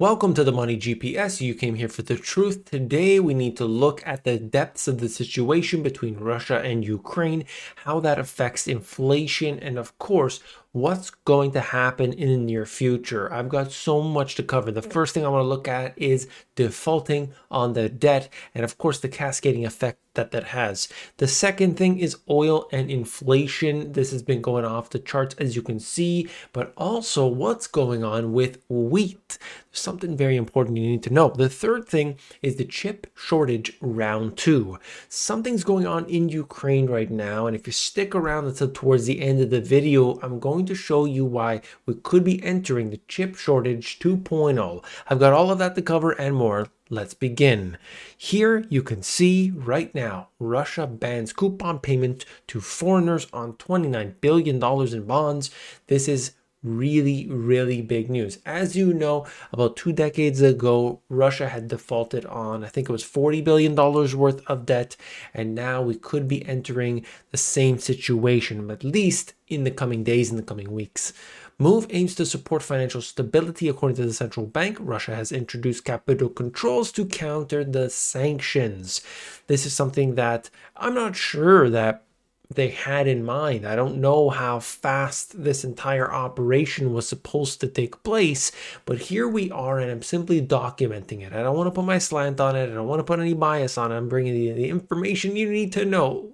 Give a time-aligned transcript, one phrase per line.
[0.00, 1.40] Welcome to the Money GPS.
[1.40, 2.64] You came here for the truth.
[2.64, 7.44] Today, we need to look at the depths of the situation between Russia and Ukraine,
[7.76, 10.40] how that affects inflation, and of course,
[10.72, 13.32] what's going to happen in the near future.
[13.32, 14.72] I've got so much to cover.
[14.72, 18.78] The first thing I want to look at is defaulting on the debt, and of
[18.78, 20.88] course, the cascading effect that that has.
[21.16, 23.92] The second thing is oil and inflation.
[23.92, 28.04] This has been going off the charts, as you can see, but also what's going
[28.04, 29.38] on with wheat
[29.76, 31.28] something very important you need to know.
[31.28, 34.78] The third thing is the chip shortage round two.
[35.08, 39.20] Something's going on in Ukraine right now, and if you stick around until towards the
[39.20, 43.00] end of the video, I'm going to show you why we could be entering the
[43.08, 44.84] chip shortage 2.0.
[45.08, 46.43] I've got all of that to cover and more.
[46.90, 47.78] Let's begin.
[48.18, 54.62] Here you can see right now Russia bans coupon payment to foreigners on $29 billion
[54.62, 55.50] in bonds.
[55.86, 58.38] This is really, really big news.
[58.44, 63.04] As you know, about two decades ago, Russia had defaulted on, I think it was
[63.04, 64.96] $40 billion worth of debt,
[65.32, 70.30] and now we could be entering the same situation, at least in the coming days,
[70.30, 71.12] in the coming weeks.
[71.58, 73.68] Move aims to support financial stability.
[73.68, 79.02] According to the central bank, Russia has introduced capital controls to counter the sanctions.
[79.46, 82.04] This is something that I'm not sure that
[82.52, 83.66] they had in mind.
[83.66, 88.52] I don't know how fast this entire operation was supposed to take place,
[88.84, 91.32] but here we are, and I'm simply documenting it.
[91.32, 93.34] I don't want to put my slant on it, I don't want to put any
[93.34, 93.96] bias on it.
[93.96, 96.33] I'm bringing you the information you need to know.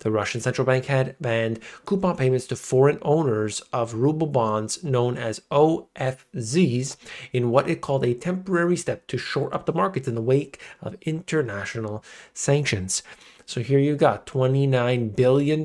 [0.00, 5.18] The Russian central bank had banned coupon payments to foreign owners of ruble bonds known
[5.18, 6.96] as OFZs
[7.32, 10.60] in what it called a temporary step to shore up the markets in the wake
[10.80, 13.02] of international sanctions.
[13.44, 15.64] So here you got $29 billion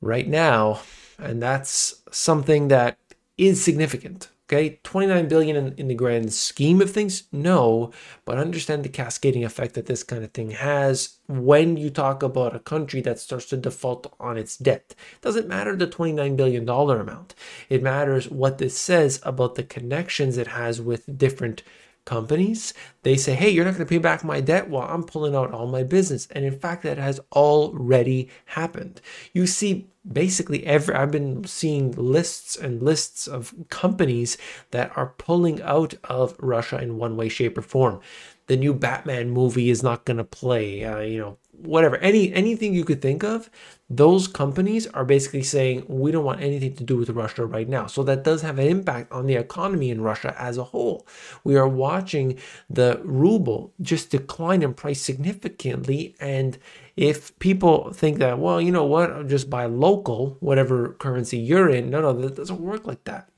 [0.00, 0.80] right now.
[1.18, 2.98] And that's something that
[3.36, 4.28] is significant.
[4.50, 7.92] Okay, 29 billion in, in, the grand scheme of things, no,
[8.24, 12.56] but understand the cascading effect that this kind of thing has when you talk about
[12.56, 14.94] a country that starts to default on its debt.
[15.12, 17.34] It doesn't matter the 29 billion dollar amount.
[17.68, 21.62] It matters what this says about the connections it has with different
[22.08, 25.36] companies, they say, hey, you're not going to pay back my debt while I'm pulling
[25.36, 26.26] out all my business.
[26.30, 29.02] And in fact, that has already happened.
[29.34, 34.38] You see, basically, every I've been seeing lists and lists of companies
[34.70, 38.00] that are pulling out of Russia in one way, shape, or form.
[38.46, 40.84] The new Batman movie is not going to play.
[40.84, 43.50] Uh, you know, whatever any anything you could think of
[43.90, 47.86] those companies are basically saying we don't want anything to do with russia right now
[47.86, 51.06] so that does have an impact on the economy in russia as a whole
[51.42, 52.38] we are watching
[52.70, 56.58] the ruble just decline in price significantly and
[56.98, 61.88] if people think that well you know what just buy local whatever currency you're in
[61.90, 63.28] no no that doesn't work like that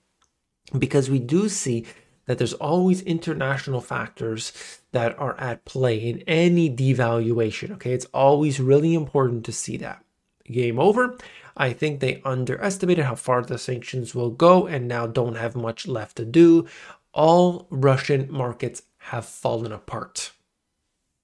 [0.78, 1.84] because we do see
[2.26, 4.52] that there's always international factors
[4.92, 7.72] that are at play in any devaluation.
[7.72, 10.04] Okay, it's always really important to see that.
[10.44, 11.18] Game over.
[11.56, 15.88] I think they underestimated how far the sanctions will go and now don't have much
[15.88, 16.66] left to do.
[17.12, 20.30] All Russian markets have fallen apart.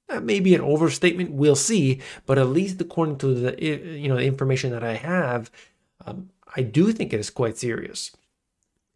[0.09, 1.33] That may be an overstatement.
[1.33, 5.51] We'll see, but at least according to the you know the information that I have,
[6.05, 8.17] um, I do think it is quite serious.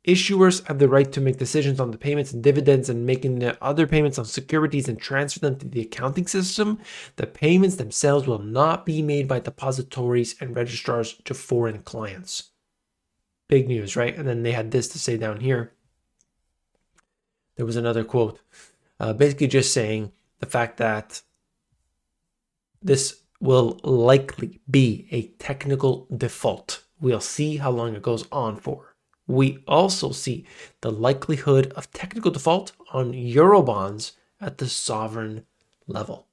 [0.06, 3.62] Issuers have the right to make decisions on the payments and dividends and making the
[3.62, 6.78] other payments on securities and transfer them to the accounting system.
[7.16, 12.50] The payments themselves will not be made by depositories and registrars to foreign clients.
[13.48, 14.16] Big news, right?
[14.16, 15.74] And then they had this to say down here.
[17.56, 18.40] There was another quote,
[18.98, 21.22] uh, basically just saying the fact that
[22.82, 26.82] this will likely be a technical default.
[27.00, 28.90] We'll see how long it goes on for
[29.30, 30.44] we also see
[30.80, 35.46] the likelihood of technical default on Eurobonds at the sovereign
[35.86, 36.26] level.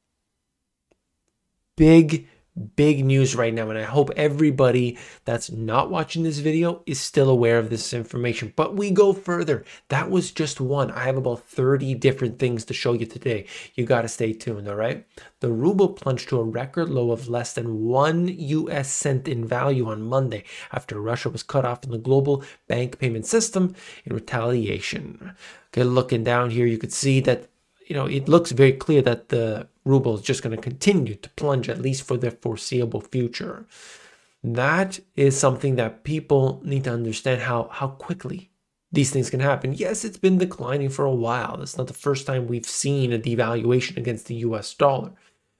[1.75, 2.27] Big
[2.75, 7.29] big news right now and i hope everybody that's not watching this video is still
[7.29, 8.53] aware of this information.
[8.55, 9.63] But we go further.
[9.89, 10.91] That was just one.
[10.91, 13.45] I have about 30 different things to show you today.
[13.75, 15.05] You got to stay tuned all right?
[15.39, 19.87] The ruble plunged to a record low of less than 1 us cent in value
[19.89, 23.75] on monday after russia was cut off from the global bank payment system
[24.05, 25.33] in retaliation.
[25.69, 27.49] Okay looking down here you could see that
[27.87, 31.29] you know, it looks very clear that the ruble is just going to continue to
[31.31, 33.65] plunge at least for the foreseeable future.
[34.43, 38.51] That is something that people need to understand how how quickly
[38.91, 39.73] these things can happen.
[39.73, 41.61] Yes, it's been declining for a while.
[41.61, 45.11] It's not the first time we've seen a devaluation against the US dollar.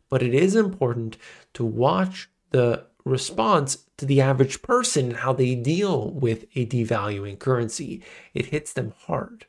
[0.10, 1.18] But it is important
[1.54, 7.40] to watch the response to the average person and how they deal with a devaluing
[7.40, 8.02] currency.
[8.34, 9.46] It hits them hard.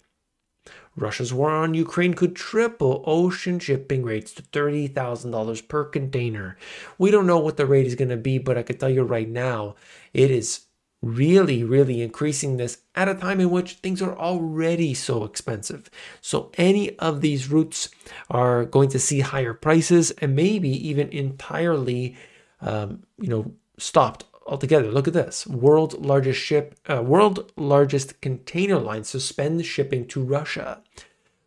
[0.99, 6.57] Russia's war on Ukraine could triple ocean shipping rates to $30,000 per container.
[6.99, 9.03] We don't know what the rate is going to be, but I can tell you
[9.03, 9.77] right now,
[10.13, 10.67] it is
[11.01, 15.89] really, really increasing this at a time in which things are already so expensive.
[16.21, 17.89] So, any of these routes
[18.31, 22.17] are going to see higher prices and maybe even entirely,
[22.61, 24.91] um, you know, stopped altogether.
[24.91, 30.83] Look at this: world's largest ship, uh, world largest container line suspend shipping to Russia.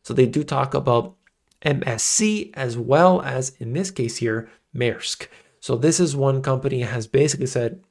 [0.03, 1.15] So they do talk about
[1.63, 5.27] MSC as well as in this case here Maersk.
[5.59, 7.83] So this is one company has basically said,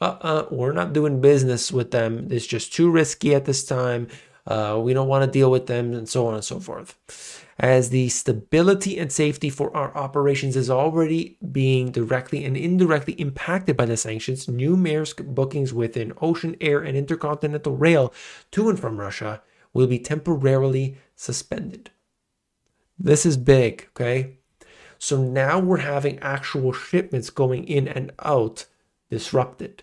[0.00, 2.28] uh-uh, we're not doing business with them.
[2.30, 4.08] It's just too risky at this time.
[4.46, 7.88] Uh, we don't want to deal with them, and so on and so forth as
[7.88, 13.86] the stability and safety for our operations is already being directly and indirectly impacted by
[13.86, 18.12] the sanctions, new Maersk bookings within ocean, air, and intercontinental rail
[18.50, 21.90] to and from Russia will be temporarily suspended.
[22.98, 24.36] This is big, okay?
[24.98, 28.66] So now we're having actual shipments going in and out
[29.10, 29.82] disrupted.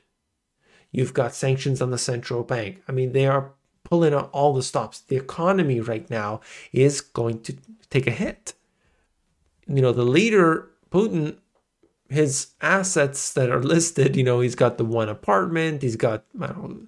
[0.91, 2.83] You've got sanctions on the central bank.
[2.87, 4.99] I mean, they are pulling out all the stops.
[5.01, 6.41] The economy right now
[6.71, 7.57] is going to
[7.89, 8.53] take a hit.
[9.67, 11.37] You know, the leader, Putin,
[12.09, 16.47] his assets that are listed, you know, he's got the one apartment, he's got, I
[16.47, 16.87] don't know,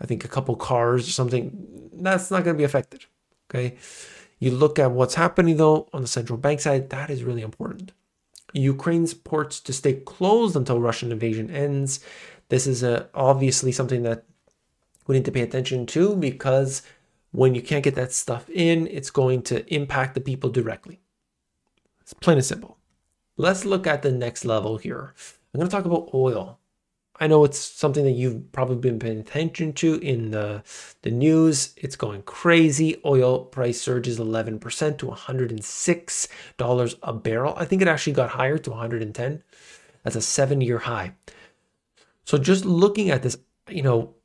[0.00, 1.90] I think a couple cars or something.
[1.94, 3.06] That's not going to be affected.
[3.48, 3.76] Okay.
[4.38, 7.92] You look at what's happening though on the central bank side, that is really important.
[8.52, 12.00] Ukraine's ports to stay closed until Russian invasion ends.
[12.48, 14.24] This is a, obviously something that
[15.06, 16.82] we need to pay attention to because
[17.32, 21.00] when you can't get that stuff in, it's going to impact the people directly.
[22.00, 22.78] It's plain and simple.
[23.36, 25.12] Let's look at the next level here.
[25.52, 26.58] I'm going to talk about oil.
[27.18, 30.62] I know it's something that you've probably been paying attention to in the,
[31.02, 31.72] the news.
[31.76, 33.00] It's going crazy.
[33.04, 37.54] Oil price surges 11% to $106 a barrel.
[37.56, 39.42] I think it actually got higher to 110.
[40.02, 41.14] That's a seven year high.
[42.24, 43.38] So just looking at this,
[43.68, 44.15] you know,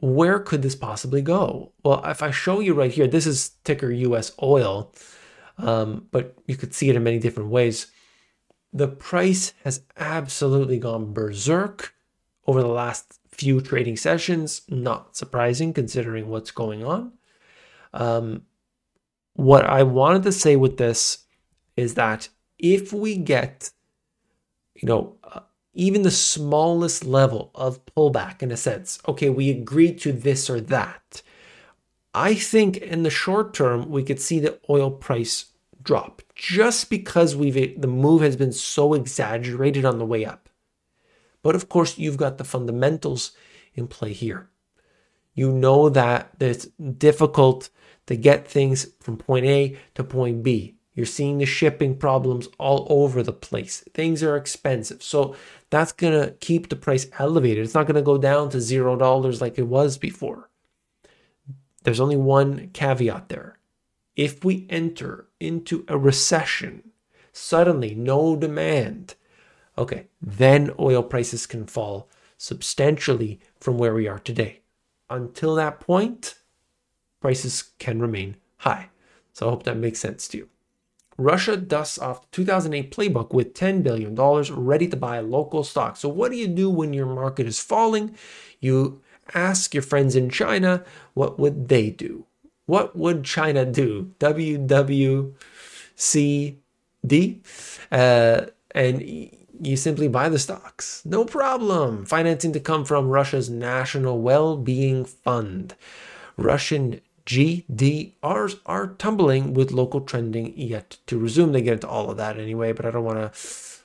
[0.00, 1.72] where could this possibly go?
[1.84, 4.92] Well, if I show you right here, this is ticker US oil,
[5.58, 7.88] um, but you could see it in many different ways.
[8.72, 11.94] The price has absolutely gone berserk
[12.46, 14.62] over the last few trading sessions.
[14.68, 17.12] Not surprising considering what's going on.
[17.92, 18.42] Um,
[19.34, 21.24] what I wanted to say with this
[21.76, 22.28] is that
[22.58, 23.70] if we get,
[24.74, 25.16] you know,
[25.74, 28.98] even the smallest level of pullback in a sense.
[29.06, 31.22] Okay, we agreed to this or that.
[32.14, 35.46] I think in the short term, we could see the oil price
[35.82, 40.48] drop just because we've the move has been so exaggerated on the way up.
[41.42, 43.32] But of course, you've got the fundamentals
[43.74, 44.50] in play here.
[45.34, 47.70] You know that it's difficult
[48.06, 50.77] to get things from point A to point B.
[50.98, 53.84] You're seeing the shipping problems all over the place.
[53.94, 55.00] Things are expensive.
[55.00, 55.36] So
[55.70, 57.64] that's going to keep the price elevated.
[57.64, 60.50] It's not going to go down to $0 like it was before.
[61.84, 63.60] There's only one caveat there.
[64.16, 66.90] If we enter into a recession,
[67.32, 69.14] suddenly no demand,
[69.78, 72.08] okay, then oil prices can fall
[72.38, 74.62] substantially from where we are today.
[75.08, 76.40] Until that point,
[77.20, 78.88] prices can remain high.
[79.32, 80.48] So I hope that makes sense to you.
[81.18, 84.14] Russia dusts off the 2008 playbook with $10 billion
[84.54, 86.00] ready to buy local stocks.
[86.00, 88.16] So, what do you do when your market is falling?
[88.60, 89.02] You
[89.34, 90.84] ask your friends in China,
[91.14, 92.24] what would they do?
[92.66, 94.12] What would China do?
[94.20, 95.34] WWCD?
[97.90, 98.40] Uh,
[98.74, 99.02] and
[99.60, 101.02] you simply buy the stocks.
[101.04, 102.04] No problem.
[102.04, 105.74] Financing to come from Russia's National Well Being Fund.
[106.36, 111.52] Russian GDRs are tumbling with local trending yet to resume.
[111.52, 113.38] They get into all of that anyway, but I don't want to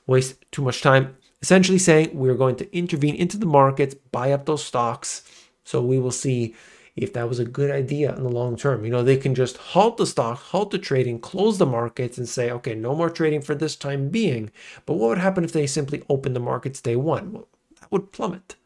[0.06, 1.18] waste too much time.
[1.42, 5.24] Essentially saying we're going to intervene into the markets, buy up those stocks.
[5.62, 6.54] So we will see
[6.96, 8.82] if that was a good idea in the long term.
[8.82, 12.26] You know, they can just halt the stock, halt the trading, close the markets, and
[12.26, 14.50] say, okay, no more trading for this time being.
[14.86, 17.32] But what would happen if they simply open the markets day one?
[17.32, 17.48] Well,
[17.78, 18.56] that would plummet.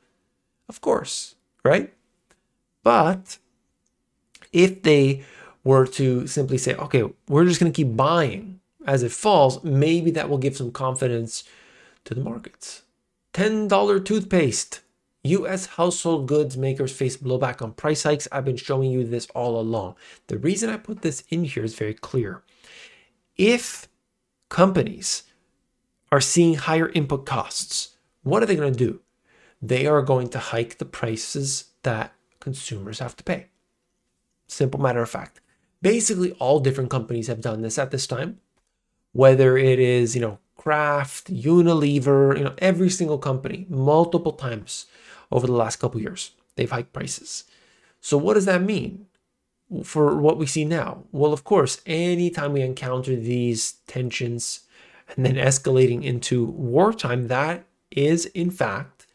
[0.68, 1.92] Of course, right?
[2.84, 3.38] But
[4.52, 5.24] if they
[5.64, 10.10] were to simply say, okay, we're just going to keep buying as it falls, maybe
[10.12, 11.44] that will give some confidence
[12.04, 12.82] to the markets.
[13.34, 14.80] $10 toothpaste.
[15.24, 18.28] US household goods makers face blowback on price hikes.
[18.32, 19.96] I've been showing you this all along.
[20.28, 22.42] The reason I put this in here is very clear.
[23.36, 23.88] If
[24.48, 25.24] companies
[26.10, 29.00] are seeing higher input costs, what are they going to do?
[29.60, 33.48] They are going to hike the prices that consumers have to pay.
[34.48, 35.40] Simple matter of fact.
[35.80, 38.40] Basically, all different companies have done this at this time,
[39.12, 44.86] whether it is, you know, Kraft, Unilever, you know, every single company, multiple times
[45.30, 47.44] over the last couple years, they've hiked prices.
[48.00, 49.06] So, what does that mean
[49.84, 51.04] for what we see now?
[51.12, 54.60] Well, of course, anytime we encounter these tensions
[55.16, 59.06] and then escalating into wartime, that is, in fact,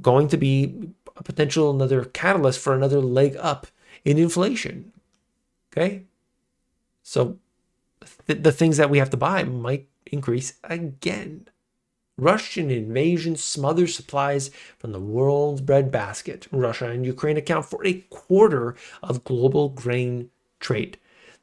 [0.00, 3.66] going to be a potential another catalyst for another leg up
[4.04, 4.92] in inflation.
[5.72, 6.04] Okay.
[7.02, 7.38] So
[8.26, 11.48] th- the things that we have to buy might increase again.
[12.18, 16.48] Russian invasion smothers supplies from the world's breadbasket.
[16.50, 20.98] Russia and Ukraine account for a quarter of global grain trade.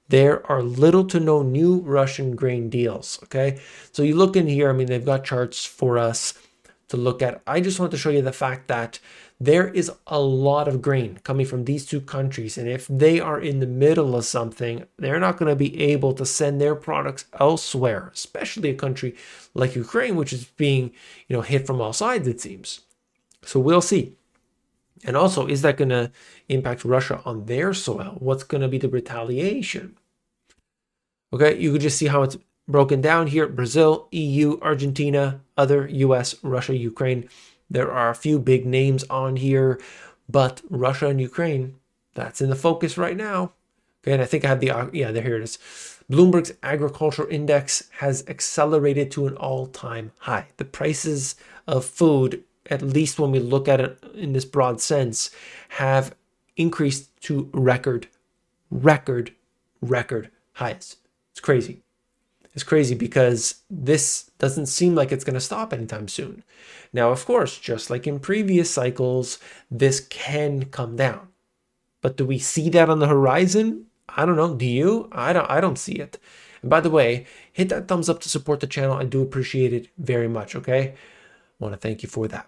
[0.09, 3.19] There are little to no new Russian grain deals.
[3.23, 3.59] Okay.
[3.91, 6.33] So you look in here, I mean, they've got charts for us
[6.89, 7.41] to look at.
[7.47, 8.99] I just want to show you the fact that
[9.39, 12.57] there is a lot of grain coming from these two countries.
[12.57, 16.13] And if they are in the middle of something, they're not going to be able
[16.13, 19.15] to send their products elsewhere, especially a country
[19.53, 20.91] like Ukraine, which is being,
[21.27, 22.81] you know, hit from all sides, it seems.
[23.43, 24.15] So we'll see.
[25.03, 26.11] And also, is that going to
[26.47, 28.15] impact Russia on their soil?
[28.19, 29.97] What's going to be the retaliation?
[31.33, 32.37] Okay, you could just see how it's
[32.67, 37.29] broken down here Brazil, EU, Argentina, other US, Russia, Ukraine.
[37.69, 39.79] There are a few big names on here,
[40.29, 41.75] but Russia and Ukraine,
[42.13, 43.53] that's in the focus right now.
[44.03, 45.57] Okay, and I think I have the, uh, yeah, there, here it is.
[46.11, 50.47] Bloomberg's agricultural index has accelerated to an all time high.
[50.57, 51.35] The prices
[51.67, 55.31] of food, at least when we look at it in this broad sense,
[55.69, 56.15] have
[56.55, 58.07] increased to record,
[58.69, 59.33] record,
[59.81, 60.97] record highs.
[61.31, 61.84] It's crazy
[62.55, 66.43] is crazy because this doesn't seem like it's going to stop anytime soon.
[66.93, 69.37] Now, of course, just like in previous cycles,
[69.69, 71.27] this can come down.
[72.01, 73.87] But do we see that on the horizon?
[74.09, 74.55] I don't know.
[74.55, 75.09] Do you?
[75.11, 76.17] I don't I don't see it.
[76.61, 78.95] And by the way, hit that thumbs up to support the channel.
[78.95, 80.89] I do appreciate it very much, okay?
[80.89, 82.47] I want to thank you for that.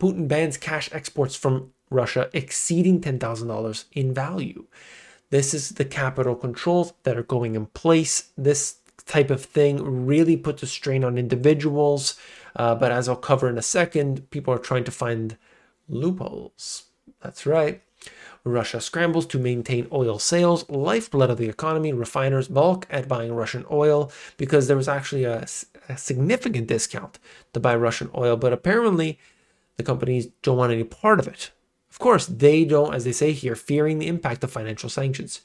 [0.00, 4.66] Putin bans cash exports from Russia exceeding $10,000 in value.
[5.30, 8.30] This is the capital controls that are going in place.
[8.36, 12.18] This type of thing really puts a strain on individuals.
[12.56, 15.36] Uh, but as I'll cover in a second, people are trying to find
[15.88, 16.84] loopholes.
[17.22, 17.82] That's right.
[18.44, 21.92] Russia scrambles to maintain oil sales, lifeblood of the economy.
[21.92, 25.46] Refiners balk at buying Russian oil because there was actually a,
[25.88, 27.18] a significant discount
[27.52, 29.18] to buy Russian oil, but apparently
[29.76, 31.50] the companies don't want any part of it.
[31.90, 35.42] Of course, they don't, as they say here, fearing the impact of financial sanctions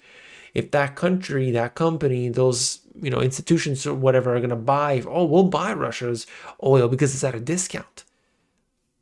[0.56, 5.04] if that country, that company, those you know institutions or whatever are going to buy,
[5.08, 6.26] oh, we'll buy Russia's
[6.64, 8.06] oil because it's at a discount.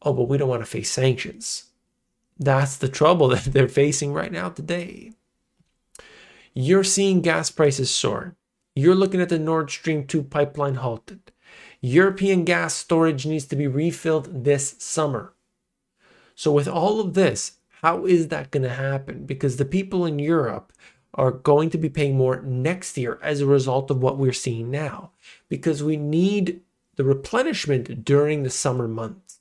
[0.01, 1.65] Oh, but we don't want to face sanctions.
[2.37, 5.11] That's the trouble that they're facing right now today.
[6.53, 8.35] You're seeing gas prices soar.
[8.75, 11.31] You're looking at the Nord Stream 2 pipeline halted.
[11.81, 15.33] European gas storage needs to be refilled this summer.
[16.35, 19.25] So, with all of this, how is that going to happen?
[19.25, 20.73] Because the people in Europe
[21.13, 24.71] are going to be paying more next year as a result of what we're seeing
[24.71, 25.11] now
[25.49, 26.61] because we need
[26.95, 29.39] the replenishment during the summer months.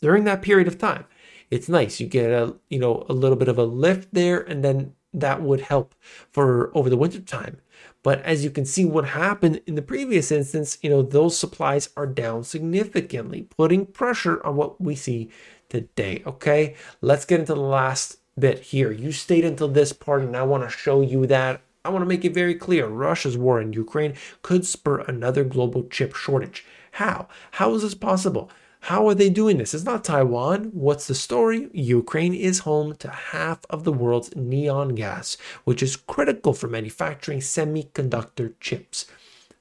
[0.00, 1.04] During that period of time,
[1.50, 2.00] it's nice.
[2.00, 5.42] You get a you know a little bit of a lift there, and then that
[5.42, 5.94] would help
[6.30, 7.58] for over the winter time.
[8.02, 11.90] But as you can see, what happened in the previous instance, you know, those supplies
[11.96, 15.30] are down significantly, putting pressure on what we see
[15.68, 16.22] today.
[16.26, 18.90] Okay, let's get into the last bit here.
[18.90, 21.60] You stayed until this part, and I want to show you that.
[21.84, 25.84] I want to make it very clear Russia's war in Ukraine could spur another global
[25.88, 26.64] chip shortage.
[26.92, 27.28] How?
[27.52, 28.50] How is this possible?
[28.86, 29.74] How are they doing this?
[29.74, 30.70] It's not Taiwan.
[30.72, 31.70] What's the story?
[31.72, 37.38] Ukraine is home to half of the world's neon gas, which is critical for manufacturing
[37.38, 39.06] semiconductor chips.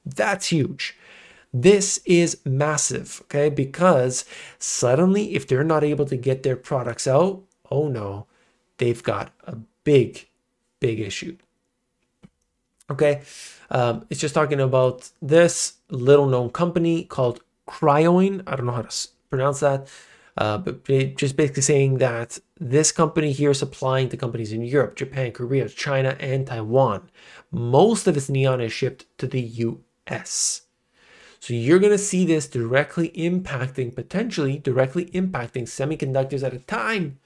[0.04, 0.98] That's huge.
[1.54, 3.50] This is massive, okay?
[3.50, 4.26] Because
[4.58, 8.26] suddenly, if they're not able to get their products out, oh no,
[8.78, 10.28] they've got a big,
[10.80, 11.38] big issue.
[12.90, 13.22] Okay,
[13.70, 18.44] um, it's just talking about this little known company called Cryoin.
[18.46, 19.88] I don't know how to pronounce that,
[20.38, 20.84] uh, but
[21.16, 25.70] just basically saying that this company here is supplying to companies in Europe, Japan, Korea,
[25.70, 27.10] China, and Taiwan.
[27.50, 30.64] Most of its neon is shipped to the US.
[31.40, 37.20] So you're going to see this directly impacting, potentially directly impacting semiconductors at a time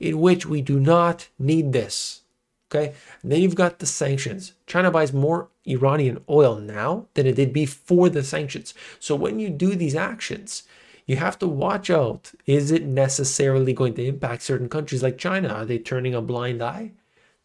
[0.00, 2.22] in which we do not need this.
[2.70, 2.94] Okay.
[3.22, 4.52] And then you've got the sanctions.
[4.66, 8.74] China buys more Iranian oil now than it did before the sanctions.
[8.98, 10.64] So when you do these actions,
[11.06, 12.32] you have to watch out.
[12.44, 15.48] Is it necessarily going to impact certain countries like China?
[15.48, 16.92] Are they turning a blind eye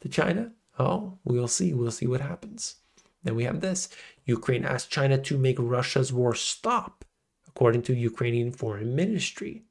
[0.02, 0.52] to China?
[0.78, 1.74] Oh, we'll see.
[1.74, 2.76] We'll see what happens.
[3.24, 3.88] Then we have this
[4.26, 7.06] Ukraine asked China to make Russia's war stop,
[7.48, 9.64] according to Ukrainian Foreign Ministry.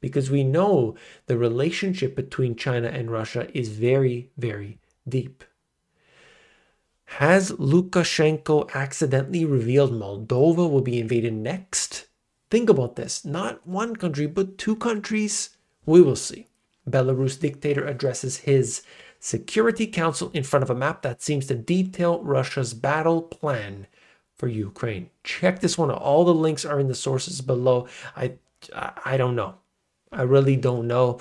[0.00, 0.94] Because we know
[1.26, 4.78] the relationship between China and Russia is very, very
[5.08, 5.44] deep.
[7.04, 12.06] Has Lukashenko accidentally revealed Moldova will be invaded next?
[12.50, 13.24] Think about this.
[13.24, 15.50] Not one country, but two countries.
[15.86, 16.46] We will see.
[16.88, 18.82] Belarus dictator addresses his
[19.20, 23.86] Security Council in front of a map that seems to detail Russia's battle plan
[24.36, 25.10] for Ukraine.
[25.24, 25.90] Check this one.
[25.90, 27.88] All the links are in the sources below.
[28.16, 28.34] I
[29.04, 29.54] I don't know.
[30.12, 31.20] I really don't know,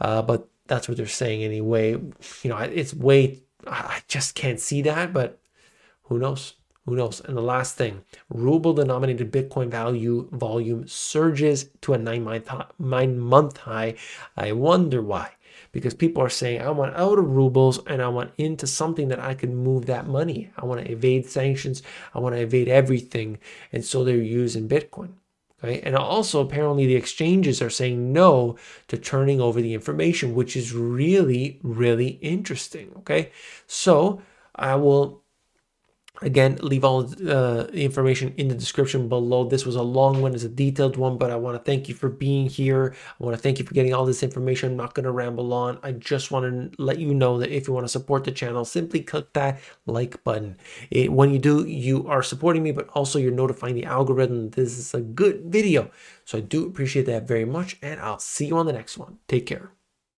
[0.00, 1.92] uh, but that's what they're saying anyway.
[1.92, 3.40] You know, it's way.
[3.66, 5.38] I just can't see that, but
[6.04, 6.54] who knows?
[6.86, 7.20] Who knows?
[7.20, 13.18] And the last thing, ruble denominated Bitcoin value volume surges to a nine month, nine
[13.18, 13.94] month high.
[14.36, 15.32] I wonder why.
[15.70, 19.20] Because people are saying, I want out of rubles and I want into something that
[19.20, 20.50] I can move that money.
[20.56, 21.82] I want to evade sanctions.
[22.14, 23.38] I want to evade everything.
[23.72, 25.12] And so they're using Bitcoin.
[25.62, 25.80] Okay.
[25.80, 28.56] And also, apparently, the exchanges are saying no
[28.88, 32.92] to turning over the information, which is really, really interesting.
[32.98, 33.30] Okay.
[33.66, 34.20] So
[34.56, 35.21] I will
[36.22, 39.44] Again, leave all uh, the information in the description below.
[39.44, 41.94] This was a long one, it's a detailed one, but I want to thank you
[41.94, 42.94] for being here.
[43.20, 44.70] I want to thank you for getting all this information.
[44.70, 45.78] I'm not going to ramble on.
[45.82, 48.64] I just want to let you know that if you want to support the channel,
[48.64, 50.56] simply click that like button.
[50.90, 54.78] It, when you do, you are supporting me, but also you're notifying the algorithm this
[54.78, 55.90] is a good video.
[56.24, 59.18] So I do appreciate that very much, and I'll see you on the next one.
[59.26, 59.72] Take care.